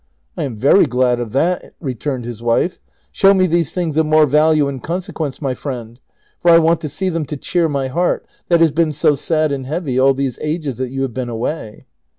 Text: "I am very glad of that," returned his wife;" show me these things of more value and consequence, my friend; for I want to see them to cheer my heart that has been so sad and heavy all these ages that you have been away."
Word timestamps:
"I 0.35 0.45
am 0.45 0.55
very 0.55 0.87
glad 0.87 1.19
of 1.19 1.31
that," 1.33 1.75
returned 1.79 2.25
his 2.25 2.41
wife;" 2.41 2.79
show 3.11 3.35
me 3.35 3.45
these 3.45 3.71
things 3.71 3.97
of 3.97 4.05
more 4.07 4.25
value 4.25 4.67
and 4.67 4.81
consequence, 4.81 5.43
my 5.43 5.53
friend; 5.53 5.99
for 6.39 6.49
I 6.49 6.57
want 6.57 6.81
to 6.81 6.89
see 6.89 7.09
them 7.09 7.23
to 7.25 7.37
cheer 7.37 7.69
my 7.69 7.87
heart 7.87 8.25
that 8.47 8.61
has 8.61 8.71
been 8.71 8.93
so 8.93 9.13
sad 9.13 9.51
and 9.51 9.67
heavy 9.67 9.99
all 9.99 10.15
these 10.15 10.39
ages 10.41 10.77
that 10.77 10.89
you 10.89 11.03
have 11.03 11.13
been 11.13 11.29
away." 11.29 11.85